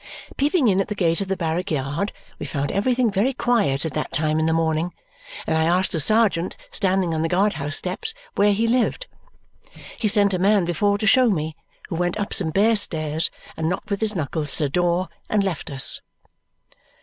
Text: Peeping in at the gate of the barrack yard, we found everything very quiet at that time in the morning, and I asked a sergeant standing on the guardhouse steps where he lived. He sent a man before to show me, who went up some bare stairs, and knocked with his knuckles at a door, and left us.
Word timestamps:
Peeping 0.35 0.67
in 0.67 0.81
at 0.81 0.87
the 0.87 0.95
gate 0.95 1.21
of 1.21 1.27
the 1.27 1.37
barrack 1.37 1.69
yard, 1.69 2.11
we 2.39 2.45
found 2.47 2.71
everything 2.71 3.11
very 3.11 3.33
quiet 3.33 3.85
at 3.85 3.93
that 3.93 4.11
time 4.11 4.39
in 4.39 4.47
the 4.47 4.51
morning, 4.51 4.91
and 5.45 5.55
I 5.55 5.65
asked 5.65 5.93
a 5.93 5.99
sergeant 5.99 6.57
standing 6.71 7.13
on 7.13 7.21
the 7.21 7.29
guardhouse 7.29 7.75
steps 7.75 8.15
where 8.33 8.51
he 8.51 8.67
lived. 8.67 9.05
He 9.99 10.07
sent 10.07 10.33
a 10.33 10.39
man 10.39 10.65
before 10.65 10.97
to 10.97 11.05
show 11.05 11.29
me, 11.29 11.55
who 11.87 11.95
went 11.97 12.17
up 12.17 12.33
some 12.33 12.49
bare 12.49 12.77
stairs, 12.77 13.29
and 13.55 13.69
knocked 13.69 13.91
with 13.91 13.99
his 14.01 14.15
knuckles 14.15 14.59
at 14.59 14.65
a 14.65 14.69
door, 14.69 15.07
and 15.29 15.43
left 15.43 15.69
us. 15.69 16.01